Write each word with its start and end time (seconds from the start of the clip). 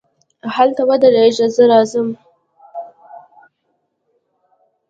هلته 0.55 0.81
ودرېږه، 0.89 1.47
زه 1.55 1.63
راځم. 1.71 2.07